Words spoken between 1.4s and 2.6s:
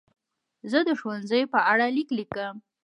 په اړه لیک لیکم.